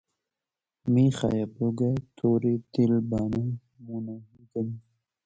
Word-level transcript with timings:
مېخایۂ 0.93 1.45
بوگۂ 1.55 1.91
تۉرې 2.17 2.53
دیل 2.73 2.93
بانۂ 3.09 3.43
مونۂ 3.85 4.15
یئگمې 4.37 4.77